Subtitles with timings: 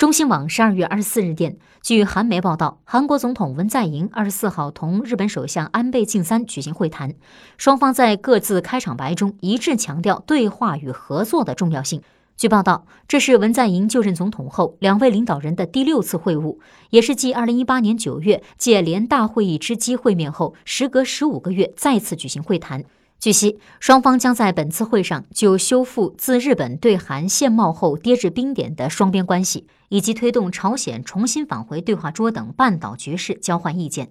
[0.00, 7.12] 中新网十二月二十四日电，据韩媒报道，韩国总统文在寅二十四号同日本首相安倍晋三举行会谈，
[7.58, 12.00] 双方在各自开场白中一致强调对话与合作的重要性。
[12.38, 16.56] 据报道，这是文在寅就任总统后两位领导人的第六次会晤，
[16.88, 22.82] 也是继二零一八年九月借联大会议之机会面后，时隔十五个月再次举行会谈。
[23.20, 34.08] 据悉，双方将在本次会上就修复自日本对韩现贸后跌至冰点的双边关系，以及推动朝鲜重新返回对话桌等半岛局势交换意见。